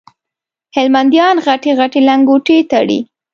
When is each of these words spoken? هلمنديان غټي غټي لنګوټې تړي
هلمنديان 0.75 1.35
غټي 1.45 1.71
غټي 1.79 1.99
لنګوټې 2.09 2.57
تړي 2.71 2.99